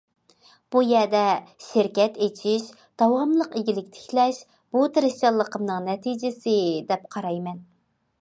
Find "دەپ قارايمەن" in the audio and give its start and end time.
6.91-7.61